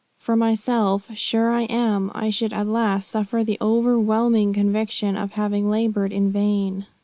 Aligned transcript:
For 0.17 0.35
myself, 0.35 1.09
sure 1.15 1.51
I 1.51 1.65
am, 1.65 2.11
I 2.15 2.31
should 2.31 2.53
at 2.53 2.65
last 2.65 3.07
suffer 3.07 3.43
the 3.43 3.59
overwhelming 3.61 4.51
conviction 4.51 5.15
of 5.15 5.33
having 5.33 5.69
labored 5.69 6.11
in 6.11 6.31
vain. 6.31 6.87